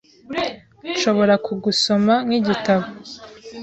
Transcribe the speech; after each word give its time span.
Nshobora 0.95 1.33
kugusoma 1.45 2.13
nkigitabo. 2.25 2.85